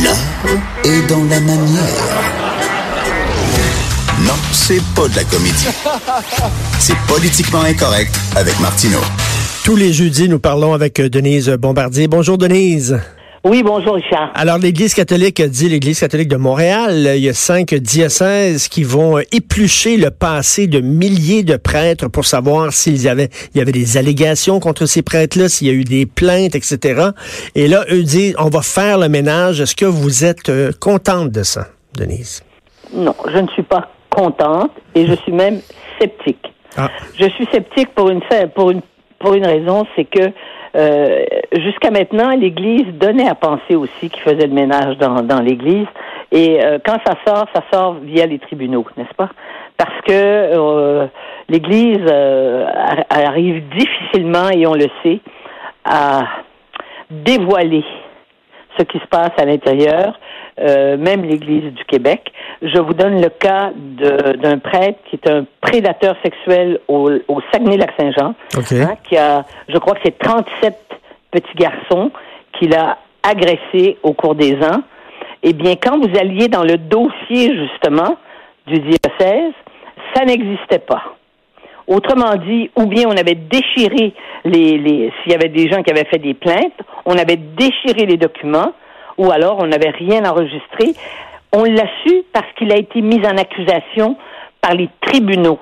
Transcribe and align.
L'art 0.00 0.16
est 0.84 1.06
dans 1.06 1.22
la 1.24 1.40
manière. 1.40 1.86
Non, 4.20 4.34
c'est 4.52 4.80
pas 4.94 5.06
de 5.08 5.16
la 5.16 5.24
comédie. 5.24 5.68
C'est 6.78 6.96
politiquement 7.06 7.60
incorrect 7.60 8.14
avec 8.34 8.58
Martineau. 8.60 9.00
Tous 9.64 9.76
les 9.76 9.92
jeudis, 9.92 10.28
nous 10.28 10.38
parlons 10.38 10.72
avec 10.72 11.00
Denise 11.00 11.50
Bombardier. 11.50 12.08
Bonjour 12.08 12.38
Denise. 12.38 12.98
Oui, 13.44 13.64
bonjour 13.64 13.94
Richard. 13.96 14.30
Alors, 14.36 14.58
l'Église 14.58 14.94
catholique 14.94 15.42
dit, 15.42 15.68
l'Église 15.68 15.98
catholique 15.98 16.28
de 16.28 16.36
Montréal, 16.36 17.10
il 17.16 17.24
y 17.24 17.28
a 17.28 17.34
cinq 17.34 17.74
diocèses 17.74 18.68
qui 18.68 18.84
vont 18.84 19.18
euh, 19.18 19.22
éplucher 19.32 19.96
le 19.96 20.12
passé 20.12 20.68
de 20.68 20.78
milliers 20.78 21.42
de 21.42 21.56
prêtres 21.56 22.06
pour 22.06 22.24
savoir 22.24 22.72
s'il 22.72 23.02
y 23.02 23.08
avait, 23.08 23.30
il 23.52 23.58
y 23.58 23.60
avait 23.60 23.72
des 23.72 23.96
allégations 23.96 24.60
contre 24.60 24.86
ces 24.86 25.02
prêtres-là, 25.02 25.48
s'il 25.48 25.66
y 25.66 25.70
a 25.70 25.72
eu 25.72 25.82
des 25.82 26.06
plaintes, 26.06 26.54
etc. 26.54 27.10
Et 27.56 27.66
là, 27.66 27.84
eux 27.90 28.04
disent, 28.04 28.36
on 28.38 28.48
va 28.48 28.62
faire 28.62 28.96
le 28.98 29.08
ménage. 29.08 29.60
Est-ce 29.60 29.74
que 29.74 29.86
vous 29.86 30.24
êtes 30.24 30.48
euh, 30.48 30.70
contente 30.78 31.32
de 31.32 31.42
ça, 31.42 31.66
Denise? 31.94 32.44
Non, 32.94 33.16
je 33.28 33.38
ne 33.38 33.48
suis 33.48 33.64
pas 33.64 33.88
contente 34.08 34.70
et 34.94 35.04
je 35.04 35.14
suis 35.14 35.32
même 35.32 35.60
sceptique. 35.98 36.46
Ah. 36.76 36.90
Je 37.18 37.28
suis 37.30 37.46
sceptique 37.52 37.92
pour 37.96 38.08
une 38.08 38.20
pour 38.54 38.70
une 38.70 38.82
pour 39.18 39.34
une 39.34 39.46
raison, 39.46 39.84
c'est 39.96 40.04
que 40.04 40.32
euh, 40.74 41.24
jusqu'à 41.58 41.90
maintenant, 41.90 42.30
l'Église 42.30 42.86
donnait 42.94 43.28
à 43.28 43.34
penser 43.34 43.76
aussi 43.76 44.08
qu'il 44.08 44.22
faisait 44.22 44.46
le 44.46 44.54
ménage 44.54 44.96
dans, 44.98 45.22
dans 45.22 45.40
l'Église. 45.40 45.86
Et 46.30 46.64
euh, 46.64 46.78
quand 46.84 46.98
ça 47.06 47.14
sort, 47.26 47.46
ça 47.54 47.62
sort 47.72 47.96
via 48.02 48.26
les 48.26 48.38
tribunaux, 48.38 48.86
n'est-ce 48.96 49.14
pas? 49.14 49.28
Parce 49.76 50.00
que 50.06 50.12
euh, 50.12 51.06
l'Église 51.48 52.06
euh, 52.10 52.66
arrive 53.10 53.62
difficilement, 53.76 54.48
et 54.50 54.66
on 54.66 54.74
le 54.74 54.86
sait, 55.02 55.20
à 55.84 56.22
dévoiler 57.10 57.84
ce 58.78 58.84
qui 58.84 58.98
se 58.98 59.06
passe 59.06 59.32
à 59.36 59.44
l'intérieur, 59.44 60.18
euh, 60.60 60.96
même 60.96 61.24
l'Église 61.24 61.72
du 61.72 61.84
Québec. 61.84 62.32
Je 62.62 62.78
vous 62.78 62.94
donne 62.94 63.20
le 63.20 63.28
cas 63.28 63.70
d'un 63.74 64.58
prêtre 64.58 64.98
qui 65.08 65.16
est 65.16 65.30
un 65.30 65.44
prédateur 65.60 66.16
sexuel 66.22 66.80
au, 66.88 67.10
au 67.28 67.40
Saguenay-Lac-Saint-Jean, 67.52 68.34
hein, 68.56 68.94
qui 69.08 69.16
a, 69.16 69.44
je 69.68 69.78
crois 69.78 69.94
que 69.94 70.00
c'est 70.04 70.18
37 70.18 70.76
petits 71.30 71.56
garçons 71.56 72.10
qu'il 72.58 72.74
a 72.74 72.98
agressés 73.22 73.98
au 74.02 74.12
cours 74.12 74.34
des 74.34 74.54
ans. 74.56 74.82
Eh 75.42 75.52
bien, 75.52 75.74
quand 75.74 75.98
vous 75.98 76.18
alliez 76.18 76.48
dans 76.48 76.62
le 76.62 76.76
dossier, 76.76 77.56
justement, 77.56 78.16
du 78.66 78.78
diocèse, 78.78 79.52
ça 80.14 80.24
n'existait 80.24 80.78
pas. 80.78 81.16
Autrement 81.86 82.36
dit, 82.36 82.70
ou 82.76 82.86
bien 82.86 83.04
on 83.08 83.16
avait 83.16 83.34
déchiré 83.34 84.14
les, 84.44 84.78
les 84.78 85.12
s'il 85.22 85.32
y 85.32 85.34
avait 85.34 85.48
des 85.48 85.68
gens 85.68 85.82
qui 85.82 85.90
avaient 85.90 86.04
fait 86.04 86.18
des 86.18 86.34
plaintes, 86.34 86.78
on 87.04 87.16
avait 87.16 87.36
déchiré 87.36 88.06
les 88.06 88.16
documents, 88.16 88.72
ou 89.18 89.30
alors 89.30 89.58
on 89.60 89.66
n'avait 89.66 89.90
rien 89.90 90.24
enregistré. 90.24 90.94
On 91.52 91.64
l'a 91.64 91.86
su 92.04 92.22
parce 92.32 92.46
qu'il 92.56 92.72
a 92.72 92.76
été 92.76 93.02
mis 93.02 93.20
en 93.26 93.36
accusation 93.36 94.16
par 94.60 94.74
les 94.74 94.88
tribunaux. 95.02 95.58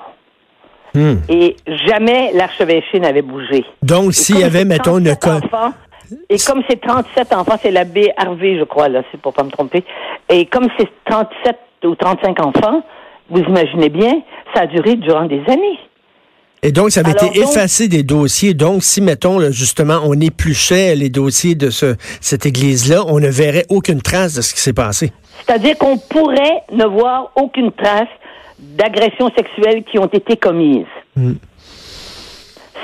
Hmm. 0.95 1.17
Et 1.29 1.57
jamais 1.67 2.33
l'archevêché 2.35 2.99
n'avait 3.01 3.23
bougé. 3.23 3.65
Donc, 3.83 4.13
s'il 4.13 4.41
y 4.41 4.45
avait, 4.45 4.65
mettons, 4.65 4.99
une... 4.99 5.09
Enfants, 5.09 5.73
et 6.29 6.37
comme 6.39 6.63
c'est 6.69 6.81
37 6.81 7.33
enfants, 7.33 7.57
c'est 7.61 7.71
l'abbé 7.71 8.13
Harvey, 8.17 8.59
je 8.59 8.65
crois, 8.65 8.89
là, 8.89 9.03
c'est 9.11 9.21
pour 9.21 9.33
pas 9.33 9.45
me 9.45 9.51
tromper. 9.51 9.85
Et 10.29 10.47
comme 10.47 10.67
c'est 10.79 10.89
37 11.05 11.57
ou 11.85 11.95
35 11.95 12.45
enfants, 12.45 12.83
vous 13.29 13.41
imaginez 13.41 13.89
bien, 13.89 14.23
ça 14.55 14.63
a 14.63 14.67
duré 14.67 14.97
durant 14.97 15.27
des 15.27 15.43
années. 15.49 15.79
Et 16.63 16.73
donc, 16.73 16.91
ça 16.91 17.01
avait 17.01 17.13
été 17.13 17.41
effacé 17.41 17.89
des 17.89 18.03
dossiers. 18.03 18.53
Donc, 18.53 18.83
si, 18.83 19.01
mettons, 19.01 19.41
justement, 19.51 20.01
on 20.05 20.13
épluchait 20.21 20.95
les 20.95 21.09
dossiers 21.09 21.55
de 21.55 21.71
ce, 21.71 21.97
cette 22.21 22.45
église-là, 22.45 23.03
on 23.07 23.19
ne 23.19 23.29
verrait 23.29 23.65
aucune 23.71 24.03
trace 24.03 24.35
de 24.35 24.43
ce 24.43 24.53
qui 24.53 24.61
s'est 24.61 24.75
passé. 24.75 25.11
C'est-à-dire 25.47 25.79
qu'on 25.79 25.97
pourrait 25.97 26.63
ne 26.73 26.85
voir 26.85 27.31
aucune 27.37 27.73
trace 27.73 28.09
d'agressions 28.59 29.31
sexuelles 29.35 29.85
qui 29.85 29.99
ont 29.99 30.07
été 30.07 30.37
commises. 30.37 30.85
Hmm. 31.17 31.33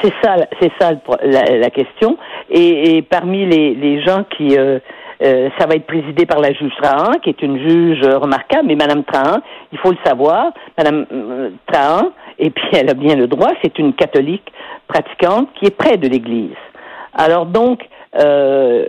C'est 0.02 0.12
ça, 0.22 0.36
c'est 0.60 0.72
ça 0.80 0.92
la, 1.22 1.70
question. 1.70 2.16
Et, 2.50 3.02
parmi 3.02 3.46
les, 3.46 3.74
les 3.74 4.02
gens 4.02 4.24
qui, 4.36 4.56
euh, 4.56 4.78
euh, 5.22 5.48
ça 5.58 5.66
va 5.66 5.74
être 5.74 5.86
présidé 5.86 6.26
par 6.26 6.40
la 6.40 6.52
juge 6.52 6.72
Trahan, 6.80 7.12
qui 7.22 7.30
est 7.30 7.42
une 7.42 7.58
juge 7.58 8.02
remarquable, 8.02 8.66
mais 8.66 8.74
Madame 8.74 9.04
Trahan, 9.04 9.40
il 9.72 9.78
faut 9.78 9.90
le 9.90 9.98
savoir, 10.04 10.52
Madame 10.76 11.06
euh, 11.12 11.50
Trahan, 11.66 12.10
et 12.38 12.50
puis 12.50 12.68
elle 12.72 12.90
a 12.90 12.94
bien 12.94 13.16
le 13.16 13.26
droit, 13.26 13.52
c'est 13.62 13.78
une 13.78 13.94
catholique 13.94 14.52
pratiquante 14.88 15.48
qui 15.54 15.66
est 15.66 15.76
près 15.76 15.96
de 15.96 16.08
l'Église. 16.08 16.56
Alors 17.14 17.46
donc, 17.46 17.80
euh, 18.20 18.84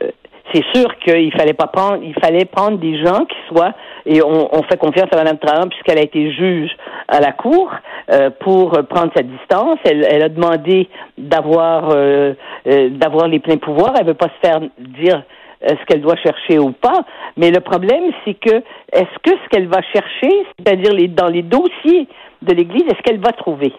c'est 0.53 0.63
sûr 0.73 0.97
qu'il 0.99 1.31
fallait 1.33 1.53
pas 1.53 1.67
prendre, 1.67 1.99
il 2.03 2.13
fallait 2.21 2.45
prendre 2.45 2.77
des 2.77 3.03
gens 3.03 3.25
qui 3.25 3.37
soient, 3.49 3.73
et 4.05 4.21
on, 4.23 4.55
on 4.55 4.63
fait 4.63 4.77
confiance 4.77 5.09
à 5.11 5.17
Mme 5.17 5.37
Trump 5.39 5.69
puisqu'elle 5.69 5.99
a 5.99 6.03
été 6.03 6.31
juge 6.31 6.71
à 7.07 7.19
la 7.19 7.31
cour 7.31 7.69
euh, 8.09 8.29
pour 8.39 8.71
prendre 8.89 9.11
sa 9.15 9.23
distance. 9.23 9.77
Elle, 9.83 10.05
elle 10.09 10.23
a 10.23 10.29
demandé 10.29 10.87
d'avoir 11.17 11.89
euh, 11.91 12.33
euh, 12.67 12.89
d'avoir 12.91 13.27
les 13.27 13.39
pleins 13.39 13.57
pouvoirs. 13.57 13.93
Elle 13.99 14.05
veut 14.05 14.13
pas 14.13 14.29
se 14.29 14.47
faire 14.47 14.61
dire 14.79 15.23
ce 15.67 15.85
qu'elle 15.87 16.01
doit 16.01 16.15
chercher 16.17 16.59
ou 16.59 16.71
pas. 16.71 17.01
Mais 17.35 17.49
le 17.49 17.59
problème, 17.59 18.11
c'est 18.23 18.35
que 18.35 18.57
est-ce 18.93 19.19
que 19.23 19.31
ce 19.31 19.49
qu'elle 19.49 19.67
va 19.67 19.81
chercher, 19.81 20.45
c'est-à-dire 20.57 20.93
les, 20.93 21.07
dans 21.07 21.27
les 21.27 21.41
dossiers 21.41 22.07
de 22.41 22.53
l'Église, 22.53 22.83
est-ce 22.87 23.01
qu'elle 23.03 23.19
va 23.19 23.31
trouver? 23.31 23.73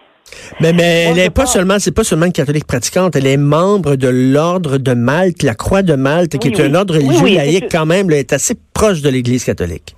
Mais, 0.59 0.73
mais 0.73 1.07
elle 1.09 1.19
est 1.19 1.29
pas 1.29 1.45
seulement, 1.45 1.79
c'est 1.79 1.95
pas 1.95 2.03
seulement 2.03 2.25
une 2.25 2.33
catholique 2.33 2.67
pratiquante, 2.67 3.15
elle 3.15 3.25
est 3.25 3.37
membre 3.37 3.95
de 3.95 4.07
l'ordre 4.07 4.77
de 4.77 4.93
Malte, 4.93 5.43
la 5.43 5.55
Croix 5.55 5.81
de 5.81 5.95
Malte, 5.95 6.37
qui 6.37 6.49
est 6.49 6.59
un 6.61 6.75
ordre 6.75 6.95
religieux 6.95 7.35
laïque 7.35 7.71
quand 7.71 7.85
même, 7.85 8.11
elle 8.11 8.17
est 8.17 8.33
assez 8.33 8.55
proche 8.73 9.01
de 9.01 9.09
l'Église 9.09 9.43
catholique. 9.43 9.95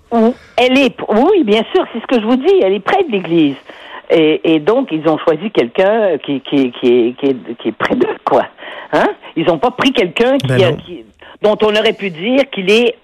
Elle 0.57 0.77
est, 0.77 0.95
oui, 1.09 1.43
bien 1.43 1.63
sûr, 1.73 1.85
c'est 1.91 1.99
ce 1.99 2.07
que 2.07 2.21
je 2.21 2.25
vous 2.25 2.37
dis, 2.37 2.61
elle 2.63 2.73
est 2.73 2.79
près 2.79 3.03
de 3.03 3.11
l'Église. 3.11 3.55
Et, 4.13 4.59
donc, 4.59 4.89
ils 4.91 5.07
ont 5.07 5.17
choisi 5.17 5.51
quelqu'un 5.51 6.17
qui, 6.17 6.41
qui, 6.41 6.71
qui, 6.71 7.15
qui, 7.17 7.27
est, 7.27 7.57
qui 7.57 7.67
est 7.69 7.77
près 7.77 7.95
de 7.95 8.07
quoi? 8.25 8.45
Hein? 8.91 9.07
Ils 9.37 9.45
n'ont 9.45 9.57
pas 9.57 9.71
pris 9.71 9.93
quelqu'un 9.93 10.37
Ben 10.45 10.75
qui, 10.77 11.05
dont 11.41 11.57
on 11.61 11.73
aurait 11.75 11.93
pu 11.93 12.09
dire 12.09 12.49
qu'il 12.51 12.69
est 12.69 12.95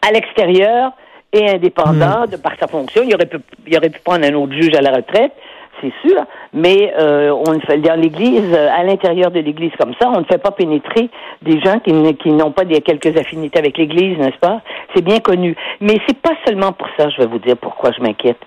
à 0.00 0.12
l'extérieur 0.12 0.92
et 1.36 1.50
indépendant 1.50 2.26
Hmm. 2.26 2.30
de 2.30 2.36
par 2.36 2.52
sa 2.58 2.66
fonction. 2.66 3.02
Il 3.04 3.14
aurait 3.14 3.26
pu, 3.26 3.38
il 3.66 3.76
aurait 3.76 3.90
pu 3.90 4.00
prendre 4.00 4.24
un 4.24 4.34
autre 4.34 4.52
juge 4.52 4.74
à 4.76 4.80
la 4.80 4.92
retraite, 4.92 5.32
c'est 5.80 5.92
sûr, 6.06 6.24
mais 6.54 6.92
euh, 6.98 7.30
on 7.46 7.52
ne 7.52 7.60
fait 7.60 7.78
dans 7.78 8.00
l'Église, 8.00 8.52
euh, 8.54 8.68
à 8.74 8.82
l'intérieur 8.82 9.30
de 9.30 9.40
l'Église 9.40 9.72
comme 9.78 9.92
ça, 10.00 10.08
on 10.08 10.20
ne 10.20 10.24
fait 10.24 10.38
pas 10.38 10.50
pénétrer 10.50 11.10
des 11.42 11.60
gens 11.60 11.78
qui, 11.80 11.92
n'ont 11.92 12.50
pas 12.50 12.64
des 12.64 12.80
quelques 12.80 13.16
affinités 13.18 13.58
avec 13.58 13.76
l'Église, 13.76 14.18
n'est-ce 14.18 14.38
pas? 14.38 14.62
C'est 14.94 15.02
bien 15.02 15.18
connu. 15.18 15.54
Mais 15.80 15.98
c'est 16.06 16.18
pas 16.20 16.34
seulement 16.46 16.72
pour 16.72 16.88
ça, 16.98 17.08
je 17.10 17.18
vais 17.18 17.26
vous 17.26 17.38
dire 17.38 17.56
pourquoi 17.58 17.90
je 17.96 18.02
m'inquiète. 18.02 18.40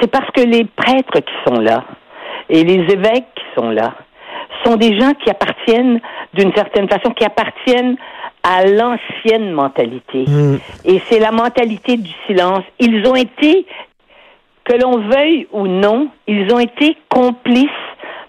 C'est 0.00 0.10
parce 0.10 0.30
que 0.32 0.42
les 0.42 0.64
prêtres 0.64 1.20
qui 1.20 1.34
sont 1.46 1.60
là 1.60 1.84
et 2.50 2.62
les 2.62 2.92
évêques 2.92 3.32
qui 3.34 3.44
sont 3.58 3.70
là 3.70 3.94
sont 4.64 4.76
des 4.76 4.98
gens 4.98 5.12
qui 5.14 5.30
appartiennent 5.30 6.00
d'une 6.34 6.52
certaine 6.54 6.88
façon, 6.88 7.10
qui 7.10 7.24
appartiennent 7.24 7.96
à 8.46 8.64
l'ancienne 8.64 9.50
mentalité. 9.50 10.24
Hmm. 10.28 10.58
Et 10.84 11.02
c'est 11.08 11.18
la 11.18 11.32
mentalité 11.32 11.96
du 11.96 12.10
silence. 12.26 12.62
Ils 12.78 13.04
ont 13.08 13.16
été, 13.16 13.66
que 14.64 14.74
l'on 14.80 14.98
veuille 14.98 15.48
ou 15.52 15.66
non, 15.66 16.08
ils 16.28 16.52
ont 16.54 16.60
été 16.60 16.96
complices 17.08 17.66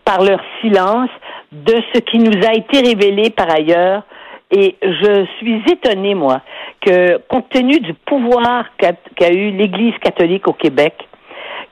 par 0.04 0.24
leur 0.24 0.40
silence 0.62 1.12
de 1.52 1.76
ce 1.94 2.00
qui 2.00 2.18
nous 2.18 2.48
a 2.48 2.54
été 2.54 2.80
révélé 2.80 3.30
par 3.30 3.54
ailleurs. 3.54 4.04
Et 4.50 4.76
je 4.82 5.26
suis 5.38 5.62
étonnée, 5.70 6.16
moi, 6.16 6.42
que 6.82 7.18
compte 7.28 7.50
tenu 7.50 7.80
du 7.80 7.94
pouvoir 7.94 8.66
qu'a 8.78 8.94
qu'a 9.16 9.32
eu 9.32 9.52
l'Église 9.52 9.98
catholique 10.02 10.48
au 10.48 10.54
Québec, 10.54 10.96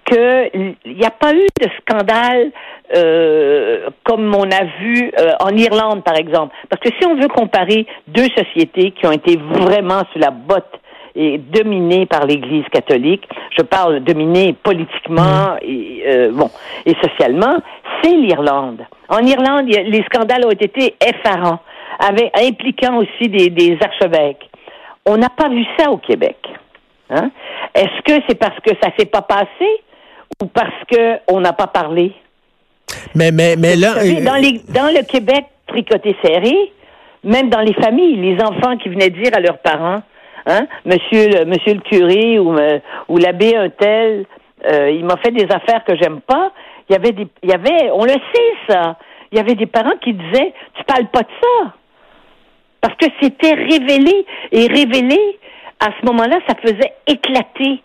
qu'il 0.05 0.75
n'y 0.85 1.05
a 1.05 1.11
pas 1.11 1.33
eu 1.33 1.45
de 1.61 1.67
scandale 1.81 2.51
euh, 2.95 3.89
comme 4.03 4.33
on 4.35 4.43
a 4.51 4.63
vu 4.79 5.11
euh, 5.19 5.31
en 5.39 5.49
Irlande, 5.49 6.03
par 6.03 6.15
exemple. 6.15 6.53
Parce 6.69 6.81
que 6.81 6.89
si 6.99 7.05
on 7.07 7.15
veut 7.15 7.27
comparer 7.27 7.85
deux 8.07 8.27
sociétés 8.37 8.91
qui 8.91 9.05
ont 9.07 9.11
été 9.11 9.37
vraiment 9.37 10.03
sous 10.13 10.19
la 10.19 10.31
botte 10.31 10.71
et 11.15 11.37
dominées 11.37 12.05
par 12.05 12.25
l'Église 12.25 12.65
catholique, 12.71 13.27
je 13.57 13.63
parle 13.63 14.01
dominées 14.01 14.53
politiquement 14.63 15.55
et 15.61 16.03
euh, 16.07 16.31
bon 16.31 16.49
et 16.85 16.93
socialement, 17.01 17.57
c'est 18.01 18.11
l'Irlande. 18.11 18.81
En 19.09 19.19
Irlande, 19.19 19.67
a- 19.75 19.83
les 19.83 20.03
scandales 20.03 20.45
ont 20.45 20.51
été 20.51 20.95
effarants, 21.01 21.59
avec, 21.99 22.31
impliquant 22.37 22.97
aussi 22.97 23.29
des, 23.29 23.49
des 23.49 23.77
archevêques. 23.81 24.49
On 25.05 25.17
n'a 25.17 25.29
pas 25.29 25.47
vu 25.49 25.65
ça 25.79 25.89
au 25.89 25.97
Québec. 25.97 26.37
Hein? 27.09 27.29
Est-ce 27.73 28.01
que 28.03 28.21
c'est 28.27 28.37
parce 28.37 28.59
que 28.61 28.71
ça 28.81 28.89
s'est 28.97 29.05
pas 29.05 29.21
passé? 29.21 29.69
Ou 30.41 30.45
parce 30.47 30.83
que 30.89 31.19
on 31.27 31.39
n'a 31.39 31.53
pas 31.53 31.67
parlé? 31.67 32.13
Mais, 33.15 33.31
mais, 33.31 33.55
mais 33.57 33.75
là. 33.75 33.93
Savez, 33.93 34.21
dans, 34.21 34.35
les, 34.35 34.61
dans 34.69 34.93
le 34.93 35.03
Québec 35.05 35.45
tricoté 35.67 36.15
serré, 36.23 36.55
même 37.23 37.49
dans 37.49 37.61
les 37.61 37.73
familles, 37.73 38.17
les 38.17 38.41
enfants 38.41 38.77
qui 38.77 38.89
venaient 38.89 39.09
dire 39.09 39.31
à 39.33 39.39
leurs 39.39 39.59
parents, 39.59 40.01
hein, 40.45 40.67
monsieur, 40.85 41.27
le, 41.27 41.45
monsieur 41.45 41.73
le 41.73 41.81
curé 41.81 42.39
ou, 42.39 42.55
ou 43.09 43.17
l'abbé 43.17 43.55
un 43.55 43.69
tel, 43.69 44.25
euh, 44.65 44.91
il 44.91 45.05
m'a 45.05 45.17
fait 45.17 45.31
des 45.31 45.45
affaires 45.51 45.83
que 45.83 45.95
j'aime 45.95 46.21
pas. 46.21 46.51
Il 46.89 46.93
y 46.93 46.95
avait 46.95 47.11
des, 47.11 47.27
il 47.43 47.49
y 47.49 47.53
avait, 47.53 47.91
on 47.91 48.03
le 48.03 48.11
sait 48.11 48.53
ça. 48.67 48.97
Il 49.31 49.37
y 49.37 49.41
avait 49.41 49.55
des 49.55 49.65
parents 49.65 49.97
qui 50.01 50.13
disaient, 50.13 50.53
tu 50.75 50.83
parles 50.85 51.07
pas 51.07 51.21
de 51.21 51.27
ça. 51.41 51.73
Parce 52.81 52.95
que 52.97 53.05
c'était 53.21 53.53
révélé 53.53 54.25
et 54.51 54.67
révélé 54.67 55.19
à 55.79 55.89
ce 55.99 56.05
moment-là, 56.05 56.37
ça 56.47 56.55
faisait 56.55 56.93
éclater 57.07 57.81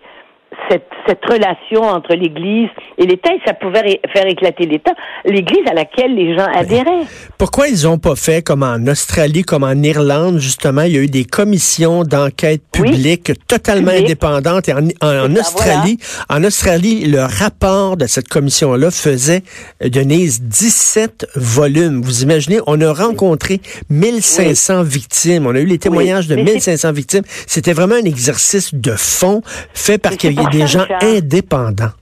cette, 0.69 0.88
cette 1.06 1.25
relation 1.25 1.82
entre 1.82 2.14
l'Église 2.14 2.69
et 2.99 3.06
l'État 3.06 3.32
et 3.32 3.41
ça 3.47 3.55
pouvait 3.55 4.00
faire 4.12 4.26
éclater 4.26 4.67
l'État, 4.67 4.93
l'Église 5.25 5.67
à 5.70 5.75
laquelle 5.75 6.14
les 6.14 6.37
gens 6.37 6.47
adhéraient. 6.47 7.06
Pourquoi 7.38 7.69
ils 7.69 7.85
n'ont 7.85 7.99
pas 7.99 8.17
fait 8.17 8.43
comme 8.43 8.62
en 8.62 8.87
Australie, 8.87 9.43
comme 9.43 9.64
en 9.64 9.75
Irlande, 9.75 10.38
justement, 10.38 10.82
il 10.82 10.93
y 10.93 10.99
a 10.99 11.00
eu 11.00 11.06
des 11.06 11.25
commissions 11.25 12.02
d'enquête 12.02 12.62
publique 12.73 13.32
totalement 13.47 13.93
indépendantes. 13.93 14.69
Et 14.69 14.73
en, 14.73 14.88
en, 15.02 15.37
Australie, 15.37 15.99
en 16.29 16.44
Australie, 16.44 17.05
le 17.06 17.23
rapport 17.23 17.97
de 17.97 18.06
cette 18.06 18.29
commission-là 18.29 18.91
faisait, 18.91 19.43
euh, 19.82 19.88
Denise, 19.88 20.43
17 20.43 21.29
volumes. 21.37 22.00
Vous 22.02 22.23
imaginez, 22.23 22.61
on 22.67 22.81
a 22.81 22.93
rencontré 22.93 23.61
1500 23.91 24.82
victimes. 24.82 25.47
On 25.47 25.55
a 25.55 25.61
eu 25.61 25.67
les 25.67 25.79
témoignages 25.79 26.29
de 26.29 26.37
1500 26.37 26.93
victimes. 26.93 27.23
C'était 27.47 27.73
vraiment 27.73 27.97
un 27.97 28.05
exercice 28.05 28.75
de 28.75 28.93
fond 28.93 29.43
fait 29.75 29.99
par 29.99 30.17
des 30.49 30.67
gens 30.67 30.85
indépendants. 31.03 31.93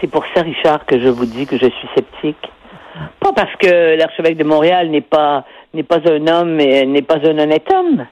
C'est 0.00 0.10
pour 0.10 0.24
ça, 0.34 0.42
Richard, 0.42 0.84
que 0.86 1.00
je 1.00 1.08
vous 1.08 1.26
dis 1.26 1.46
que 1.46 1.56
je 1.56 1.66
suis 1.66 1.88
sceptique. 1.94 2.50
Pas 3.20 3.32
parce 3.32 3.54
que 3.56 3.96
l'archevêque 3.96 4.36
de 4.36 4.44
Montréal 4.44 4.90
n'est 4.90 5.00
pas 5.00 5.44
n'est 5.74 5.82
pas 5.82 6.00
un 6.06 6.26
homme 6.26 6.60
et 6.60 6.84
n'est 6.84 7.02
pas 7.02 7.16
un 7.24 7.38
honnête 7.38 7.66
homme, 7.72 8.06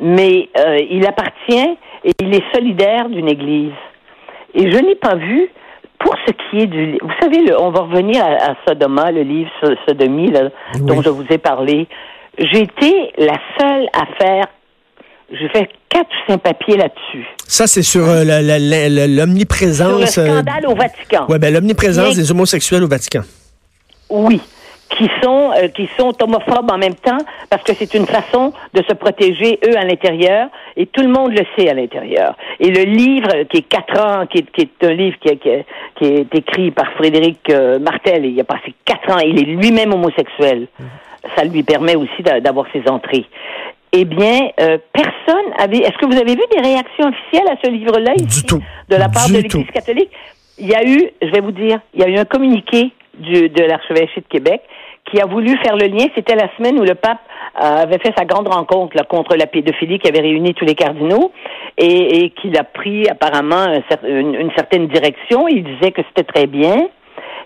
mais 0.00 0.48
euh, 0.58 0.78
il 0.90 1.06
appartient 1.06 1.76
et 2.04 2.12
il 2.20 2.34
est 2.34 2.52
solidaire 2.52 3.08
d'une 3.08 3.28
Église. 3.28 3.72
Et 4.54 4.70
je 4.70 4.78
n'ai 4.78 4.96
pas 4.96 5.14
vu, 5.14 5.50
pour 5.98 6.14
ce 6.26 6.32
qui 6.32 6.62
est 6.62 6.66
du, 6.66 6.98
vous 7.00 7.12
savez, 7.20 7.44
on 7.58 7.70
va 7.70 7.82
revenir 7.82 8.24
à, 8.24 8.54
Sodoma, 8.66 9.10
le 9.10 9.22
livre 9.22 9.50
Sodomie 9.86 10.32
dont 10.80 11.00
je 11.00 11.10
vous 11.10 11.26
ai 11.30 11.38
parlé. 11.38 11.86
J'ai 12.38 12.62
été 12.62 13.12
la 13.18 13.34
seule 13.58 13.88
à 13.92 14.06
faire 14.20 14.46
je 15.32 15.48
fais 15.48 15.68
quatre 15.88 16.10
ou 16.10 16.32
cinq 16.32 16.38
papiers 16.38 16.76
là-dessus. 16.76 17.26
Ça, 17.46 17.66
c'est 17.66 17.82
sur 17.82 18.04
euh, 18.08 18.24
l'omniprésence. 19.08 20.10
Sur 20.10 20.22
le 20.22 20.28
euh, 20.28 20.32
scandale 20.34 20.66
au 20.66 20.74
Vatican. 20.74 21.26
Oui, 21.28 21.38
ben 21.38 21.52
l'omniprésence 21.52 22.16
des 22.16 22.30
homosexuels 22.30 22.82
au 22.82 22.88
Vatican. 22.88 23.22
Oui, 24.10 24.40
qui 24.90 25.08
sont 25.22 25.50
euh, 25.56 25.68
qui 25.68 25.88
sont 25.98 26.12
homophobes 26.22 26.70
en 26.70 26.78
même 26.78 26.94
temps 26.94 27.18
parce 27.48 27.62
que 27.62 27.72
c'est 27.74 27.94
une 27.94 28.06
façon 28.06 28.52
de 28.74 28.82
se 28.82 28.94
protéger 28.94 29.58
eux 29.66 29.76
à 29.76 29.84
l'intérieur 29.84 30.48
et 30.76 30.86
tout 30.86 31.02
le 31.02 31.08
monde 31.08 31.32
le 31.32 31.44
sait 31.56 31.68
à 31.68 31.74
l'intérieur. 31.74 32.36
Et 32.60 32.70
le 32.70 32.82
livre 32.82 33.44
qui 33.50 33.58
est 33.58 33.68
quatre 33.68 33.98
ans, 33.98 34.26
qui 34.26 34.38
est, 34.38 34.50
qui 34.52 34.62
est 34.62 34.86
un 34.86 34.92
livre 34.92 35.16
qui, 35.20 35.30
qui, 35.38 35.50
qui, 35.96 36.04
est 36.04 36.34
écrit 36.34 36.70
par 36.70 36.92
Frédéric 36.92 37.50
Martel, 37.80 38.26
il 38.26 38.38
a 38.40 38.44
passé 38.44 38.74
quatre 38.84 39.10
ans, 39.10 39.18
il 39.18 39.38
est 39.38 39.46
lui-même 39.46 39.92
homosexuel. 39.92 40.68
Ça 41.36 41.44
lui 41.44 41.62
permet 41.62 41.96
aussi 41.96 42.22
d'avoir 42.22 42.66
ses 42.72 42.86
entrées 42.86 43.24
eh 43.96 44.04
bien, 44.04 44.50
euh, 44.60 44.78
personne 44.92 45.52
avait. 45.58 45.78
Est-ce 45.78 45.96
que 45.98 46.06
vous 46.06 46.16
avez 46.16 46.34
vu 46.34 46.42
des 46.50 46.60
réactions 46.60 47.08
officielles 47.08 47.48
à 47.48 47.56
ce 47.62 47.70
livre-là 47.70 48.14
ici, 48.16 48.44
de 48.44 48.96
la 48.96 49.08
part 49.08 49.28
de 49.28 49.34
l'Église 49.34 49.70
catholique 49.72 50.10
Il 50.58 50.66
y 50.66 50.74
a 50.74 50.84
eu, 50.84 51.10
je 51.22 51.30
vais 51.30 51.40
vous 51.40 51.52
dire, 51.52 51.78
il 51.94 52.00
y 52.00 52.04
a 52.04 52.08
eu 52.08 52.16
un 52.16 52.24
communiqué 52.24 52.90
du, 53.18 53.48
de 53.48 53.62
l'archevêché 53.62 54.20
de 54.20 54.26
Québec 54.28 54.62
qui 55.10 55.20
a 55.20 55.26
voulu 55.26 55.56
faire 55.58 55.76
le 55.76 55.86
lien. 55.86 56.06
C'était 56.16 56.34
la 56.34 56.48
semaine 56.56 56.78
où 56.78 56.82
le 56.82 56.94
pape 56.94 57.20
avait 57.54 57.98
fait 57.98 58.12
sa 58.16 58.24
grande 58.24 58.48
rencontre 58.48 58.96
là, 58.96 59.04
contre 59.04 59.36
la 59.36 59.46
pédophilie 59.46 60.00
qui 60.00 60.08
avait 60.08 60.20
réuni 60.20 60.54
tous 60.54 60.64
les 60.64 60.74
cardinaux 60.74 61.30
et, 61.78 62.24
et 62.24 62.30
qu'il 62.30 62.58
a 62.58 62.64
pris 62.64 63.08
apparemment 63.08 63.66
une, 64.02 64.34
une 64.34 64.50
certaine 64.56 64.88
direction. 64.88 65.46
Il 65.46 65.62
disait 65.62 65.92
que 65.92 66.02
c'était 66.08 66.24
très 66.24 66.46
bien. 66.46 66.88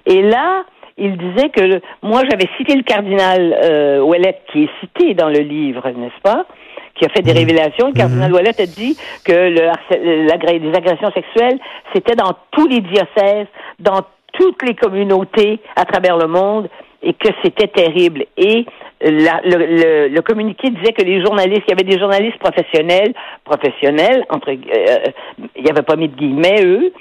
Et 0.06 0.23
là, 0.23 0.65
il 0.99 1.17
disait 1.17 1.49
que 1.50 1.81
moi 2.03 2.23
j'avais 2.29 2.49
cité 2.56 2.75
le 2.75 2.83
cardinal 2.83 3.56
euh, 3.62 4.23
qui 4.53 4.65
est 4.65 4.71
cité 4.81 5.15
dans 5.15 5.29
le 5.29 5.41
livre, 5.41 5.89
n'est-ce 5.91 6.21
pas? 6.23 6.45
qui 6.99 7.05
a 7.05 7.09
fait 7.11 7.23
des 7.23 7.33
mhm. 7.33 7.39
révélations. 7.39 7.87
Le 7.89 7.93
cardinal 7.93 8.33
mmh. 8.33 8.37
a 8.37 8.67
dit 8.67 8.99
que 9.25 9.33
le, 9.33 9.71
les 10.59 10.75
agressions 10.75 11.12
sexuelles, 11.12 11.59
c'était 11.95 12.17
dans 12.17 12.35
tous 12.50 12.67
les 12.67 12.81
diocèses, 12.81 13.47
dans 13.79 14.03
toutes 14.33 14.62
les 14.67 14.75
communautés 14.75 15.61
à 15.77 15.85
travers 15.85 16.17
le 16.17 16.27
monde, 16.27 16.69
et 17.03 17.12
que 17.15 17.29
c'était 17.45 17.69
terrible. 17.69 18.25
Et 18.37 18.67
le, 19.00 20.09
le, 20.09 20.21
communiqué 20.23 20.71
disait 20.71 20.93
que 20.93 21.05
les 21.05 21.23
journalistes, 21.25 21.62
il 21.69 21.71
y 21.71 21.73
avait 21.73 21.89
des 21.89 21.99
journalistes 21.99 22.39
professionnels, 22.39 23.15
professionnels, 23.45 24.25
entre, 24.29 24.50
euh, 24.50 25.45
il 25.56 25.62
n'y 25.62 25.71
avait 25.71 25.83
pas 25.83 25.97
mis 25.97 26.09
de 26.09 26.17
guillemets, 26.17 26.65
eux, 26.65 26.93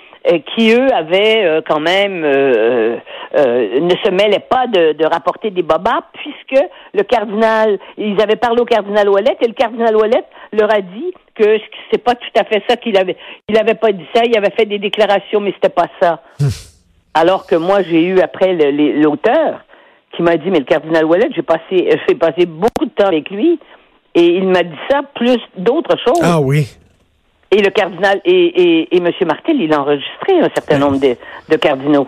qui, 0.56 0.74
eux, 0.74 0.88
avaient 0.94 1.46
euh, 1.46 1.62
quand 1.68 1.80
même, 1.80 2.24
euh, 2.24 2.98
ne 3.34 3.96
se 4.04 4.12
mêlaient 4.12 4.46
pas 4.50 4.68
de, 4.68 4.94
de, 4.94 5.06
rapporter 5.06 5.52
des 5.52 5.62
babas, 5.62 6.02
puisque 6.14 6.64
le 6.94 7.04
cardinal, 7.04 7.80
ils 7.98 8.20
avaient 8.22 8.36
parlé 8.36 8.62
au 8.62 8.66
cardinal 8.66 9.10
Ouellet, 9.10 9.38
et 9.42 9.48
le 9.48 9.54
cardinal 9.54 9.96
Ouellet 9.96 10.24
leur 10.54 10.74
a 10.74 10.82
dit 10.82 11.14
que 11.36 11.58
c'est 11.92 12.04
pas 12.04 12.16
tout 12.16 12.40
à 12.40 12.44
fait 12.44 12.64
ça 12.68 12.76
qu'il 12.78 12.98
avait. 12.98 13.16
Il 13.48 13.58
avait 13.58 13.76
pas 13.76 13.92
dit 13.92 14.06
ça, 14.14 14.24
il 14.26 14.38
avait 14.38 14.52
fait 14.52 14.66
des 14.66 14.80
déclarations, 14.80 15.40
mais 15.40 15.54
c'était 15.54 15.70
pas 15.70 15.88
ça. 16.02 16.22
Alors 17.14 17.48
que 17.48 17.56
moi, 17.56 17.82
j'ai 17.82 18.04
eu 18.04 18.20
après 18.20 18.54
l'auteur 18.54 19.62
qui 20.16 20.24
m'a 20.24 20.38
dit, 20.38 20.50
mais 20.50 20.60
le 20.60 20.66
cardinal 20.66 21.06
Ouellet, 21.06 21.30
j'ai 21.36 21.42
passé, 21.42 21.90
j'ai 22.08 22.16
passé 22.16 22.46
beaucoup 22.46 22.86
de 22.86 22.92
temps 22.92 23.08
avec 23.08 23.30
lui, 23.30 23.60
et 24.14 24.26
il 24.26 24.48
m'a 24.48 24.64
dit 24.64 24.78
ça 24.90 25.02
plus 25.16 25.40
d'autres 25.58 25.96
choses. 26.06 26.22
Ah 26.22 26.40
oui. 26.40 26.68
Et 27.50 27.62
le 27.62 27.70
cardinal 27.70 28.22
et, 28.26 28.32
et, 28.32 28.96
et 28.96 28.98
M. 28.98 29.10
Martel, 29.26 29.62
il 29.62 29.74
a 29.74 29.82
enregistré 29.82 30.40
un 30.40 30.50
certain 30.54 30.80
nombre 30.80 31.00
de, 31.00 31.16
de 31.50 31.56
cardinaux. 31.56 32.08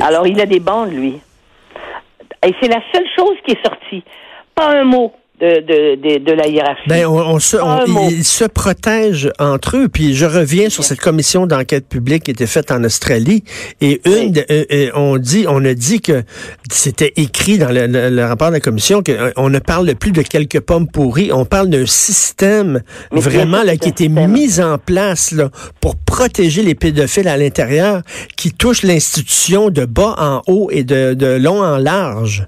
Alors, 0.00 0.26
il 0.26 0.40
a 0.40 0.46
des 0.46 0.60
bandes, 0.60 0.92
lui. 0.92 1.20
Et 2.46 2.54
c'est 2.60 2.68
la 2.68 2.82
seule 2.92 3.06
chose 3.16 3.36
qui 3.44 3.52
est 3.52 3.66
sortie. 3.66 4.04
Pas 4.54 4.68
un 4.68 4.84
mot 4.84 5.12
de, 5.40 5.96
de, 5.96 6.24
de, 6.24 6.32
la 6.32 6.48
hiérarchie. 6.48 6.88
Ben, 6.88 7.06
on, 7.06 7.38
se, 7.38 7.56
ils 8.10 8.24
se 8.24 8.44
protègent 8.44 9.30
entre 9.38 9.76
eux. 9.76 9.88
Puis 9.88 10.14
je 10.14 10.24
reviens 10.24 10.70
sur 10.70 10.82
cette 10.82 11.00
commission 11.00 11.46
d'enquête 11.46 11.86
publique 11.88 12.24
qui 12.24 12.30
était 12.30 12.46
faite 12.46 12.70
en 12.70 12.82
Australie. 12.84 13.44
Et 13.80 14.00
une, 14.06 14.38
euh, 14.50 14.64
euh, 14.72 14.90
on 14.94 15.18
dit, 15.18 15.44
on 15.48 15.64
a 15.64 15.74
dit 15.74 16.00
que 16.00 16.22
c'était 16.70 17.12
écrit 17.16 17.58
dans 17.58 17.68
le, 17.70 18.24
rapport 18.24 18.48
de 18.48 18.54
la 18.54 18.60
commission 18.60 19.02
qu'on 19.02 19.12
euh, 19.12 19.50
ne 19.50 19.58
parle 19.58 19.94
plus 19.94 20.12
de 20.12 20.22
quelques 20.22 20.60
pommes 20.60 20.88
pourries. 20.88 21.30
On 21.32 21.44
parle 21.44 21.68
d'un 21.68 21.86
système 21.86 22.82
vraiment 23.10 23.62
là 23.62 23.76
qui 23.76 23.88
a 23.88 23.90
été 23.90 24.08
mis 24.08 24.60
en 24.60 24.78
place 24.78 25.32
là, 25.32 25.50
pour 25.80 25.96
protéger 25.96 26.62
les 26.62 26.74
pédophiles 26.74 27.28
à 27.28 27.36
l'intérieur, 27.36 28.02
qui 28.36 28.52
touche 28.52 28.82
l'institution 28.82 29.68
de 29.68 29.84
bas 29.84 30.14
en 30.18 30.42
haut 30.46 30.70
et 30.70 30.82
de, 30.82 31.14
de 31.14 31.26
long 31.26 31.62
en 31.62 31.76
large. 31.76 32.46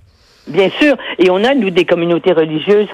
Bien 0.48 0.70
sûr. 0.70 0.96
Et 1.18 1.30
on 1.30 1.44
a, 1.44 1.54
nous, 1.54 1.70
des 1.70 1.84
communautés 1.84 2.32
religieuses 2.32 2.88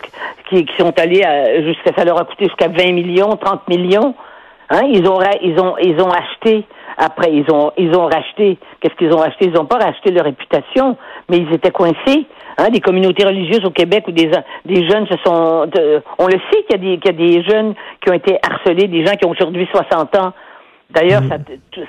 qui, 0.48 0.64
qui 0.64 0.76
sont 0.76 0.92
allées 0.98 1.24
jusqu'à, 1.64 1.92
ça 1.96 2.04
leur 2.04 2.20
a 2.20 2.24
coûté 2.24 2.46
jusqu'à 2.46 2.68
20 2.68 2.92
millions, 2.92 3.36
30 3.36 3.68
millions. 3.68 4.14
Hein? 4.70 4.82
Ils 4.90 5.06
ont, 5.06 5.20
ils 5.42 5.58
ont, 5.60 5.76
ils 5.78 6.00
ont 6.00 6.10
acheté. 6.10 6.64
Après, 6.96 7.32
ils 7.32 7.50
ont, 7.50 7.72
ils 7.76 7.94
ont 7.94 8.06
racheté. 8.06 8.58
Qu'est-ce 8.80 8.94
qu'ils 8.94 9.12
ont 9.12 9.20
acheté? 9.20 9.46
Ils 9.46 9.52
n'ont 9.52 9.66
pas 9.66 9.78
racheté 9.78 10.10
leur 10.10 10.24
réputation, 10.24 10.96
mais 11.28 11.38
ils 11.38 11.52
étaient 11.52 11.70
coincés. 11.70 12.26
Hein? 12.56 12.70
Des 12.70 12.80
communautés 12.80 13.24
religieuses 13.24 13.64
au 13.64 13.70
Québec 13.70 14.04
où 14.08 14.12
des, 14.12 14.30
des 14.64 14.88
jeunes 14.88 15.06
se 15.06 15.16
sont, 15.24 15.68
on 16.18 16.26
le 16.26 16.38
sait 16.50 16.62
qu'il 16.68 16.72
y 16.72 16.74
a 16.74 16.78
des, 16.78 16.98
qu'il 16.98 17.06
y 17.06 17.14
a 17.14 17.28
des 17.28 17.42
jeunes 17.48 17.74
qui 18.00 18.10
ont 18.10 18.14
été 18.14 18.38
harcelés, 18.42 18.88
des 18.88 19.04
gens 19.04 19.14
qui 19.14 19.26
ont 19.26 19.30
aujourd'hui 19.30 19.68
60 19.72 20.16
ans. 20.16 20.32
D'ailleurs, 20.90 21.22
mm. 21.22 21.28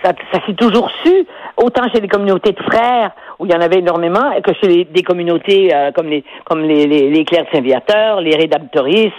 ça, 0.04 0.14
ça, 0.32 0.46
s'est 0.46 0.54
toujours 0.54 0.90
su, 1.04 1.26
autant 1.58 1.84
chez 1.94 2.02
les 2.02 2.08
communautés 2.08 2.54
de 2.54 2.64
frères, 2.64 3.12
où 3.40 3.46
il 3.46 3.52
y 3.52 3.56
en 3.56 3.62
avait 3.62 3.80
énormément, 3.80 4.32
que 4.44 4.54
chez 4.62 4.86
des 4.86 5.04
communautés 5.04 5.76
euh, 5.76 5.92
comme 5.92 6.08
les 6.08 6.24
comme 6.46 6.62
les, 6.62 6.88
les, 6.88 7.10
les 7.10 7.26
clercs 7.26 7.48
saint 7.54 8.22
les 8.22 8.36
rédemptoristes 8.36 9.14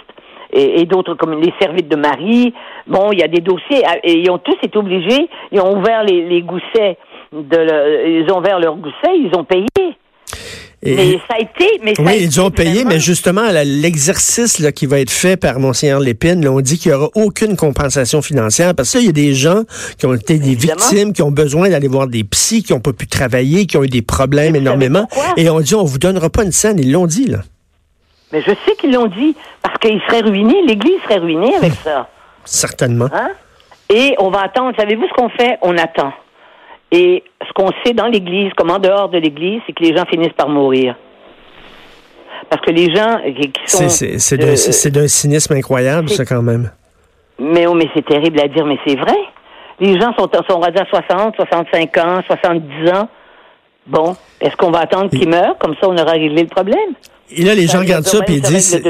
et, 0.51 0.81
et 0.81 0.85
d'autres 0.85 1.13
comme 1.13 1.39
les 1.39 1.53
servites 1.59 1.89
de 1.89 1.95
Marie. 1.95 2.53
Bon, 2.87 3.11
il 3.11 3.19
y 3.19 3.23
a 3.23 3.27
des 3.27 3.41
dossiers, 3.41 3.85
euh, 3.85 3.99
et 4.03 4.19
ils 4.19 4.29
ont 4.31 4.39
tous 4.39 4.57
été 4.63 4.77
obligés, 4.77 5.29
ils 5.51 5.61
ont 5.61 5.77
ouvert 5.77 6.03
les, 6.03 6.27
les 6.27 6.41
goussets, 6.41 6.97
de 7.31 8.07
ils 8.07 8.31
ont 8.31 8.39
ouvert 8.39 8.59
leurs 8.59 8.75
goussets, 8.75 9.15
ils 9.15 9.31
ont 9.37 9.43
payé 9.43 9.67
mais 10.83 11.19
ça 11.27 11.35
a 11.35 11.39
été. 11.39 11.79
Mais 11.83 11.93
oui, 11.99 12.17
ils 12.21 12.39
ont 12.39 12.51
payé, 12.51 12.85
mais 12.85 12.99
justement, 12.99 13.43
l'exercice 13.51 14.63
qui 14.75 14.85
va 14.85 14.99
être 14.99 15.11
fait 15.11 15.37
par 15.37 15.59
Monseigneur 15.59 15.99
Lépine, 15.99 16.47
on 16.47 16.61
dit 16.61 16.77
qu'il 16.77 16.91
n'y 16.91 16.97
aura 16.97 17.09
aucune 17.15 17.55
compensation 17.55 18.21
financière 18.21 18.75
parce 18.75 18.91
qu'il 18.91 19.05
y 19.05 19.09
a 19.09 19.11
des 19.11 19.33
gens 19.33 19.63
qui 19.97 20.05
ont 20.05 20.13
été 20.13 20.37
des 20.37 20.55
victimes, 20.55 21.13
qui 21.13 21.21
ont 21.21 21.31
besoin 21.31 21.69
d'aller 21.69 21.87
voir 21.87 22.07
des 22.07 22.23
psys, 22.23 22.63
qui 22.63 22.73
n'ont 22.73 22.79
pas 22.79 22.93
pu 22.93 23.07
travailler, 23.07 23.65
qui 23.65 23.77
ont 23.77 23.83
eu 23.83 23.89
des 23.89 24.01
problèmes 24.01 24.55
énormément. 24.55 25.07
Et 25.35 25.49
on 25.49 25.59
dit, 25.59 25.75
on 25.75 25.83
vous 25.83 25.99
donnera 25.99 26.29
pas 26.29 26.43
une 26.43 26.51
scène. 26.51 26.77
Ils 26.79 26.91
l'ont 26.91 27.07
dit, 27.07 27.25
là. 27.25 27.39
Mais 28.31 28.41
je 28.41 28.51
sais 28.51 28.75
qu'ils 28.79 28.93
l'ont 28.93 29.07
dit 29.07 29.35
parce 29.61 29.77
qu'ils 29.79 30.01
seraient 30.07 30.21
ruinés, 30.21 30.61
l'Église 30.67 30.99
serait 31.03 31.19
ruinée 31.19 31.55
avec 31.55 31.73
ça. 31.83 32.09
Certainement. 32.43 33.07
Hein? 33.13 33.29
Et 33.89 34.15
on 34.19 34.29
va 34.29 34.41
attendre. 34.41 34.73
Savez-vous 34.77 35.07
ce 35.07 35.13
qu'on 35.13 35.29
fait? 35.29 35.57
On 35.61 35.77
attend. 35.77 36.11
Et 36.91 37.23
ce 37.45 37.53
qu'on 37.53 37.69
sait 37.83 37.93
dans 37.93 38.07
l'Église, 38.07 38.51
comme 38.55 38.71
en 38.71 38.79
dehors 38.79 39.09
de 39.09 39.17
l'Église, 39.17 39.61
c'est 39.65 39.73
que 39.73 39.83
les 39.83 39.95
gens 39.95 40.05
finissent 40.05 40.33
par 40.33 40.49
mourir. 40.49 40.95
Parce 42.49 42.61
que 42.61 42.71
les 42.71 42.93
gens 42.95 43.19
qui 43.25 43.51
sont... 43.65 43.89
C'est 43.89 44.91
d'un 44.91 45.07
cynisme 45.07 45.53
incroyable, 45.53 46.09
ça, 46.09 46.23
quand 46.25 46.41
même. 46.41 46.71
Mais, 47.39 47.67
oh, 47.67 47.73
mais 47.73 47.87
c'est 47.93 48.05
terrible 48.05 48.39
à 48.39 48.47
dire, 48.47 48.65
mais 48.65 48.77
c'est 48.85 48.95
vrai. 48.95 49.17
Les 49.79 49.99
gens 49.99 50.13
sont, 50.17 50.29
sont 50.49 50.59
rendus 50.59 50.79
à 50.79 50.85
60, 50.85 51.35
65 51.35 51.97
ans, 51.97 52.21
70 52.25 52.91
ans. 52.91 53.09
Bon, 53.87 54.15
est-ce 54.41 54.55
qu'on 54.57 54.71
va 54.71 54.79
attendre 54.79 55.09
qu'ils 55.09 55.29
meurent? 55.29 55.57
Comme 55.59 55.75
ça, 55.81 55.87
on 55.87 55.97
aura 55.97 56.11
réglé 56.11 56.41
le 56.41 56.47
problème. 56.47 56.93
Et 57.29 57.43
là, 57.43 57.55
les 57.55 57.67
gens 57.67 57.79
regardent 57.79 58.05
ça 58.05 58.19
et 58.25 58.33
ils 58.33 58.41
disent, 58.41 58.81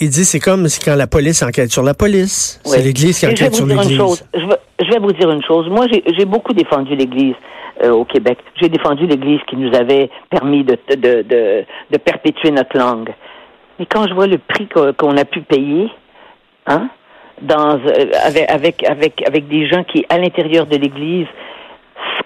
ils 0.00 0.08
disent 0.08 0.28
c'est 0.28 0.40
comme 0.40 0.66
quand 0.84 0.94
la 0.94 1.08
police 1.08 1.42
enquête 1.42 1.70
sur 1.70 1.82
la 1.82 1.94
police. 1.94 2.60
C'est 2.64 2.82
l'Église 2.82 3.18
qui 3.18 3.26
enquête 3.26 3.54
sur 3.54 3.66
l'Église. 3.66 4.24
Je, 4.32 4.38
je, 4.38 4.90
vais 4.90 4.98
vous 5.00 5.12
dire 5.12 5.30
une 5.30 5.42
chose. 5.42 5.68
Moi, 5.68 5.86
j'ai 5.90 6.24
beaucoup 6.24 6.52
défendu 6.52 6.94
l'Église 6.94 7.34
euh, 7.82 7.90
au 7.90 8.04
Québec. 8.04 8.38
J'ai 8.60 8.68
défendu 8.68 9.06
l'Église 9.06 9.40
qui 9.48 9.56
nous 9.56 9.74
avait 9.74 10.08
permis 10.30 10.62
de, 10.62 10.78
de, 10.88 11.22
de, 11.22 11.64
de, 11.90 11.98
perpétuer 11.98 12.52
notre 12.52 12.78
langue. 12.78 13.12
Mais 13.78 13.86
quand 13.86 14.06
je 14.06 14.14
vois 14.14 14.28
le 14.28 14.38
prix 14.38 14.68
qu'on 14.68 15.16
a 15.16 15.24
pu 15.24 15.40
payer, 15.40 15.90
hein, 16.66 16.88
dans, 17.42 17.76
euh, 17.76 18.10
avec, 18.22 18.48
avec, 18.48 18.84
avec, 18.84 19.22
avec 19.26 19.48
des 19.48 19.68
gens 19.68 19.82
qui, 19.82 20.06
à 20.08 20.18
l'intérieur 20.18 20.66
de 20.66 20.76
l'Église, 20.76 21.26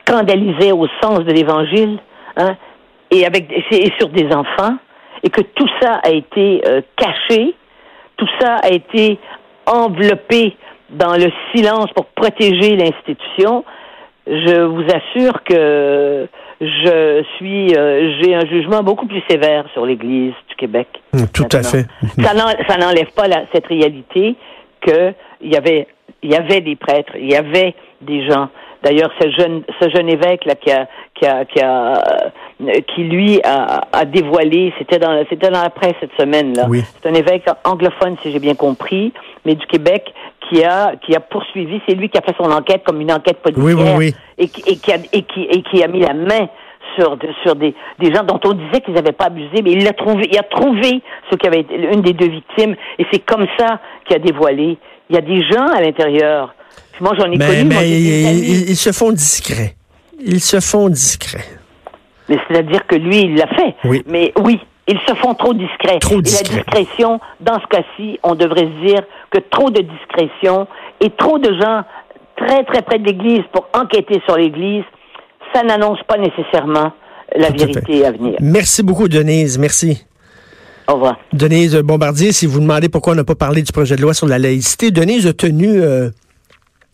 scandalisaient 0.00 0.72
au 0.72 0.86
sens 1.02 1.20
de 1.20 1.32
l'Évangile, 1.32 1.98
hein, 2.36 2.56
et, 3.10 3.26
avec, 3.26 3.50
et 3.70 3.92
sur 3.98 4.08
des 4.08 4.26
enfants, 4.32 4.76
et 5.22 5.30
que 5.30 5.40
tout 5.40 5.68
ça 5.80 6.00
a 6.02 6.10
été 6.10 6.62
euh, 6.66 6.80
caché, 6.96 7.54
tout 8.16 8.28
ça 8.40 8.56
a 8.56 8.68
été 8.68 9.18
enveloppé 9.66 10.56
dans 10.90 11.14
le 11.16 11.30
silence 11.54 11.90
pour 11.94 12.06
protéger 12.06 12.76
l'institution, 12.76 13.64
je 14.26 14.62
vous 14.62 14.84
assure 14.84 15.42
que 15.44 16.28
je 16.60 17.24
suis, 17.36 17.74
euh, 17.74 18.12
j'ai 18.20 18.34
un 18.34 18.46
jugement 18.46 18.82
beaucoup 18.82 19.06
plus 19.06 19.22
sévère 19.28 19.66
sur 19.72 19.84
l'Église 19.84 20.32
du 20.48 20.54
Québec. 20.56 20.88
Mm, 21.12 21.24
tout 21.32 21.48
à 21.52 21.62
fait. 21.62 21.86
Ça 22.22 22.78
n'enlève 22.78 23.12
pas 23.14 23.28
la, 23.28 23.44
cette 23.52 23.66
réalité 23.66 24.36
que 24.80 25.12
il 25.40 25.52
y 25.52 25.56
avait, 25.56 25.86
il 26.22 26.30
y 26.30 26.36
avait 26.36 26.60
des 26.60 26.76
prêtres, 26.76 27.12
il 27.16 27.30
y 27.30 27.36
avait 27.36 27.74
des 28.00 28.26
gens. 28.26 28.48
D'ailleurs, 28.84 29.10
ce 29.18 29.30
jeune, 29.30 29.62
ce 29.80 29.88
jeune 29.88 30.08
évêque 30.10 30.44
là 30.44 30.54
qui 30.56 30.70
a, 30.70 30.86
qui 31.14 31.24
a, 31.26 31.44
qui 31.46 31.60
a, 31.60 32.30
qui 32.94 33.04
lui 33.04 33.40
a, 33.42 33.80
a 33.92 34.04
dévoilé, 34.04 34.72
c'était 34.78 34.98
dans, 34.98 35.24
c'était 35.30 35.48
dans 35.48 35.62
la 35.62 35.70
presse 35.70 35.94
cette 36.00 36.12
semaine 36.20 36.54
là. 36.54 36.66
C'est 37.02 37.08
un 37.08 37.14
évêque 37.14 37.46
anglophone, 37.64 38.16
si 38.22 38.30
j'ai 38.30 38.38
bien 38.40 38.54
compris, 38.54 39.12
mais 39.46 39.54
du 39.54 39.66
Québec, 39.66 40.12
qui 40.48 40.62
a 40.62 40.96
qui 40.96 41.16
a 41.16 41.20
poursuivi, 41.20 41.80
c'est 41.88 41.94
lui 41.94 42.10
qui 42.10 42.18
a 42.18 42.20
fait 42.20 42.36
son 42.36 42.50
enquête 42.52 42.82
comme 42.84 43.00
une 43.00 43.10
enquête 43.12 43.38
policière 43.42 43.64
Et, 44.36 44.48
qui, 44.48 44.62
et, 44.70 44.76
qui 44.76 44.92
a, 44.92 44.96
et, 45.12 45.22
qui, 45.22 45.42
et 45.44 45.62
qui 45.62 45.82
a 45.82 45.88
mis 45.88 46.00
la 46.00 46.12
main 46.12 46.48
sur 46.96 47.16
sur 47.42 47.56
des, 47.56 47.74
des 47.98 48.12
gens 48.14 48.22
dont 48.22 48.38
on 48.44 48.52
disait 48.52 48.82
qu'ils 48.82 48.94
n'avaient 48.94 49.12
pas 49.12 49.26
abusé, 49.26 49.62
mais 49.62 49.72
il 49.72 49.88
a 49.88 49.92
trouvé 49.94 50.28
il 50.30 50.38
a 50.38 50.42
trouvé 50.42 51.00
ce 51.30 51.36
qui 51.36 51.46
avait 51.46 51.60
été 51.60 51.74
une 51.74 52.02
des 52.02 52.12
deux 52.12 52.28
victimes 52.28 52.76
et 52.98 53.06
c'est 53.10 53.20
comme 53.20 53.46
ça 53.58 53.80
qu'il 54.04 54.16
a 54.16 54.18
dévoilé. 54.18 54.76
Il 55.08 55.16
y 55.16 55.18
a 55.18 55.22
des 55.22 55.42
gens 55.42 55.68
à 55.74 55.80
l'intérieur. 55.80 56.54
Moi 57.00 57.12
j'en 57.18 57.30
ai 57.30 57.38
connu. 57.38 57.64
Mais 57.64 57.90
ils, 57.90 58.70
ils 58.70 58.76
se 58.76 58.92
font 58.92 59.12
discrets. 59.12 59.76
Ils 60.24 60.40
se 60.40 60.60
font 60.60 60.88
discrets. 60.88 61.44
Mais 62.28 62.38
c'est-à-dire 62.48 62.86
que 62.86 62.96
lui, 62.96 63.22
il 63.22 63.34
l'a 63.34 63.48
fait. 63.48 63.74
Oui. 63.84 64.02
Mais 64.06 64.32
oui, 64.42 64.58
ils 64.88 64.98
se 65.06 65.14
font 65.14 65.34
trop 65.34 65.54
discrets. 65.54 65.98
Trop 65.98 66.20
discrets. 66.20 66.54
Et 66.54 66.56
la 66.56 66.62
discrétion, 66.62 67.20
dans 67.40 67.60
ce 67.60 67.66
cas-ci, 67.66 68.18
on 68.22 68.34
devrait 68.34 68.68
se 68.80 68.86
dire 68.86 69.02
que 69.30 69.38
trop 69.50 69.70
de 69.70 69.82
discrétion 69.82 70.66
et 71.00 71.10
trop 71.10 71.38
de 71.38 71.52
gens 71.60 71.82
très 72.36 72.64
très 72.64 72.82
près 72.82 72.98
de 72.98 73.04
l'Église 73.04 73.42
pour 73.52 73.68
enquêter 73.74 74.20
sur 74.26 74.36
l'Église, 74.36 74.84
ça 75.54 75.62
n'annonce 75.62 76.00
pas 76.08 76.16
nécessairement 76.18 76.92
la 77.34 77.50
vérité 77.50 78.04
à, 78.04 78.12
venir. 78.12 78.36
Merci 78.40 78.82
beaucoup, 78.82 79.08
Denise. 79.08 79.58
Merci. 79.58 80.04
Au 80.88 80.94
revoir. 80.94 81.16
Denise 81.32 81.76
Bombardier, 81.76 82.32
si 82.32 82.46
vous 82.46 82.60
demandez 82.60 82.88
pourquoi 82.88 83.14
on 83.14 83.16
n'a 83.16 83.24
pas 83.24 83.34
parlé 83.34 83.62
du 83.62 83.72
projet 83.72 83.96
de 83.96 84.02
loi 84.02 84.12
sur 84.12 84.26
la 84.26 84.38
laïcité, 84.38 84.90
Denise 84.90 85.26
a 85.26 85.32
tenu 85.32 85.80
euh, 85.80 86.10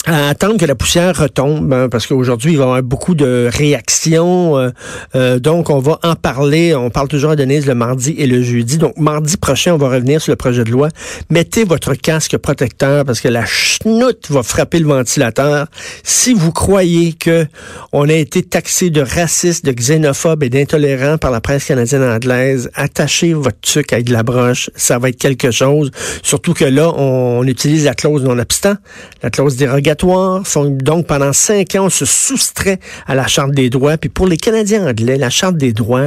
à 0.07 0.29
attendre 0.29 0.57
que 0.57 0.65
la 0.65 0.75
poussière 0.75 1.15
retombe, 1.15 1.73
hein, 1.73 1.89
parce 1.91 2.07
qu'aujourd'hui, 2.07 2.53
il 2.53 2.57
va 2.57 2.65
y 2.65 2.67
avoir 2.67 2.83
beaucoup 2.83 3.15
de 3.15 3.51
réactions. 3.53 4.57
Euh, 4.57 4.71
euh, 5.15 5.39
donc, 5.39 5.69
on 5.69 5.79
va 5.79 5.99
en 6.03 6.15
parler. 6.15 6.75
On 6.75 6.89
parle 6.89 7.09
toujours 7.09 7.33
à 7.33 7.37
Denise 7.37 7.67
le 7.67 7.75
mardi 7.75 8.15
et 8.17 8.27
le 8.27 8.43
jeudi. 8.43 8.79
Donc, 8.79 8.97
mardi 8.97 9.37
prochain, 9.37 9.75
on 9.75 9.77
va 9.77 9.91
revenir 9.91 10.23
sur 10.23 10.33
le 10.33 10.37
projet 10.37 10.65
de 10.65 10.71
loi. 10.71 10.89
Mettez 11.29 11.65
votre 11.65 11.95
casque 11.95 12.39
protecteur 12.39 13.05
parce 13.05 13.21
que 13.21 13.29
la 13.29 13.45
chenoute 13.45 14.31
va 14.31 14.43
frapper 14.43 14.79
le 14.79 14.87
ventilateur. 14.87 15.67
Si 16.03 16.33
vous 16.33 16.53
croyez 16.53 17.13
que 17.13 17.47
on 17.93 18.09
a 18.09 18.15
été 18.15 18.43
taxé 18.43 18.89
de 18.89 19.03
raciste, 19.03 19.67
de 19.67 19.73
xénophobe 19.73 20.43
et 20.43 20.49
d'intolérant 20.49 21.19
par 21.19 21.31
la 21.31 21.43
presse 21.43 21.67
canadienne 21.67 22.05
anglaise, 22.05 22.71
attachez 22.75 23.35
votre 23.35 23.61
truc 23.61 23.93
avec 23.93 24.07
de 24.07 24.13
la 24.13 24.23
broche. 24.23 24.71
Ça 24.77 24.99
va 24.99 25.11
être 25.11 25.19
quelque 25.19 25.51
chose. 25.51 25.91
Surtout 26.23 26.55
que 26.55 26.65
là, 26.65 26.91
on, 26.97 27.45
utilise 27.45 27.85
la 27.85 27.95
clause 27.95 28.23
non-obstant, 28.23 28.77
la 29.23 29.31
clause 29.31 29.57
donc, 29.95 31.07
pendant 31.07 31.33
cinq 31.33 31.75
ans, 31.75 31.87
on 31.87 31.91
se 31.91 32.05
soustrait 32.05 32.81
à 33.07 33.15
la 33.15 33.27
Charte 33.27 33.53
des 33.53 33.71
droits. 33.71 33.97
Puis 33.97 34.11
pour 34.11 34.27
les 34.27 34.37
Canadiens 34.37 34.87
anglais, 34.87 35.17
la 35.17 35.31
Charte 35.31 35.57
des 35.57 35.73
droits, 35.73 36.07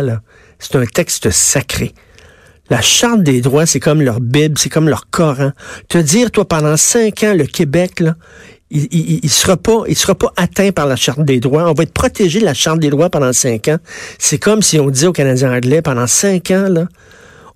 c'est 0.60 0.75
un 0.75 0.86
texte 0.86 1.30
sacré. 1.30 1.94
La 2.70 2.82
Charte 2.82 3.24
des 3.24 3.42
droits, 3.42 3.66
c'est 3.66 3.80
comme 3.80 4.02
leur 4.02 4.22
Bible, 4.22 4.58
c'est 4.58 4.70
comme 4.70 4.88
leur 4.88 5.10
Coran. 5.10 5.52
Te 5.90 5.98
dire, 5.98 6.32
toi, 6.32 6.48
pendant 6.48 6.78
cinq 6.78 7.24
ans, 7.24 7.34
le 7.36 7.46
Québec, 7.46 8.00
là, 8.00 8.16
il, 8.72 8.88
il, 9.24 9.30
sera 9.30 9.58
pas, 9.58 9.84
il 9.88 9.96
sera 9.96 10.16
pas 10.16 10.32
atteint 10.38 10.72
par 10.72 10.88
la 10.88 10.96
Charte 10.96 11.24
des 11.24 11.40
droits. 11.40 11.70
On 11.70 11.74
va 11.74 11.84
être 11.84 11.94
protégé 11.94 12.40
de 12.40 12.46
la 12.46 12.54
Charte 12.54 12.80
des 12.80 12.90
droits 12.90 13.10
pendant 13.10 13.34
cinq 13.34 13.68
ans. 13.68 13.78
C'est 14.18 14.40
comme 14.40 14.62
si 14.62 14.80
on 14.80 14.90
disait 14.90 15.08
aux 15.08 15.13
Canadiens 15.13 15.54
anglais, 15.54 15.82
pendant 15.82 16.08
cinq 16.08 16.52
ans, 16.52 16.68
là, 16.70 16.88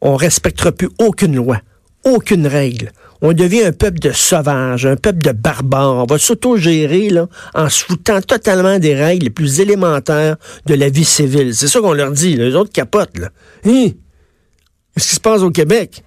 on 0.02 0.16
respectera 0.16 0.72
plus 0.72 0.90
aucune 1.00 1.36
loi, 1.36 1.60
aucune 2.04 2.48
règle 2.48 2.92
on 3.22 3.34
devient 3.34 3.64
un 3.64 3.72
peuple 3.72 4.00
de 4.00 4.12
sauvages, 4.12 4.86
un 4.86 4.96
peuple 4.96 5.20
de 5.20 5.32
barbares. 5.32 5.96
On 5.96 6.06
va 6.06 6.18
s'autogérer 6.18 7.10
là, 7.10 7.28
en 7.54 7.70
se 7.70 7.86
totalement 8.22 8.80
des 8.80 8.96
règles 8.96 9.26
les 9.26 9.30
plus 9.30 9.60
élémentaires 9.60 10.38
de 10.66 10.74
la 10.74 10.90
vie 10.90 11.06
civile. 11.06 11.56
C'est 11.56 11.68
ça 11.68 11.80
qu'on 11.80 11.94
leur 11.94 12.12
dit. 12.12 12.36
Les 12.36 12.56
autres 12.56 12.72
capotent. 12.72 13.18
Là. 13.18 13.30
Hein? 13.66 13.90
Qu'est-ce 14.94 15.10
qui 15.10 15.16
se 15.16 15.20
passe 15.20 15.42
au 15.42 15.52
Québec? 15.52 16.04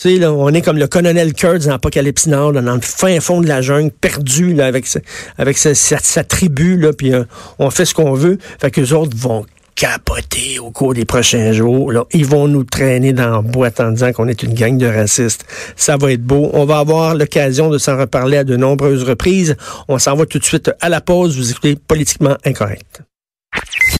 Tu 0.00 0.10
sais, 0.10 0.18
là, 0.18 0.32
on 0.32 0.50
est 0.50 0.62
comme 0.62 0.78
le 0.78 0.86
colonel 0.86 1.32
Kurtz 1.32 1.66
dans 1.66 1.74
Apocalypse 1.74 2.28
Nord, 2.28 2.52
dans 2.52 2.74
le 2.74 2.80
fin 2.80 3.18
fond 3.18 3.40
de 3.40 3.48
la 3.48 3.62
jungle, 3.62 3.90
perdu 3.90 4.54
là, 4.54 4.66
avec, 4.66 4.86
sa, 4.86 5.00
avec 5.38 5.58
sa, 5.58 6.24
tribu, 6.24 6.76
là, 6.76 6.92
puis 6.92 7.12
euh, 7.12 7.24
on 7.58 7.70
fait 7.70 7.84
ce 7.84 7.94
qu'on 7.94 8.14
veut. 8.14 8.38
Fait 8.60 8.70
que 8.70 8.80
les 8.80 8.92
autres 8.92 9.16
vont 9.16 9.44
capoter 9.78 10.58
au 10.58 10.72
cours 10.72 10.92
des 10.92 11.04
prochains 11.04 11.52
jours. 11.52 11.92
Là. 11.92 12.04
Ils 12.12 12.26
vont 12.26 12.48
nous 12.48 12.64
traîner 12.64 13.12
dans 13.12 13.30
la 13.30 13.42
boîte 13.42 13.78
en 13.78 13.92
disant 13.92 14.12
qu'on 14.12 14.26
est 14.26 14.42
une 14.42 14.54
gang 14.54 14.76
de 14.76 14.86
racistes. 14.86 15.44
Ça 15.76 15.96
va 15.96 16.12
être 16.12 16.24
beau. 16.24 16.50
On 16.52 16.64
va 16.64 16.78
avoir 16.78 17.14
l'occasion 17.14 17.70
de 17.70 17.78
s'en 17.78 17.96
reparler 17.96 18.38
à 18.38 18.44
de 18.44 18.56
nombreuses 18.56 19.04
reprises. 19.04 19.56
On 19.86 20.00
s'en 20.00 20.16
va 20.16 20.26
tout 20.26 20.40
de 20.40 20.44
suite 20.44 20.72
à 20.80 20.88
la 20.88 21.00
pause. 21.00 21.38
Vous 21.38 21.52
écoutez 21.52 21.76
Politiquement 21.76 22.36
Incorrect. 22.44 23.07